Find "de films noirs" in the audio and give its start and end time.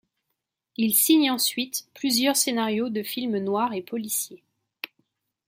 2.89-3.73